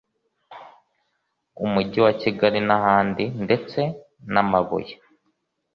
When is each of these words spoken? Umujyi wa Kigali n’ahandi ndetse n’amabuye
Umujyi 1.63 1.99
wa 2.05 2.13
Kigali 2.21 2.59
n’ahandi 2.67 3.23
ndetse 3.45 3.79
n’amabuye 4.33 4.93